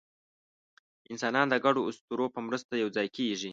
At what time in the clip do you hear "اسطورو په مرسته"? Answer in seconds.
1.89-2.73